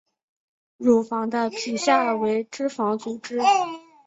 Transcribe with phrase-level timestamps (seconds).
[0.77, 3.37] 乳房的皮下为脂肪组织。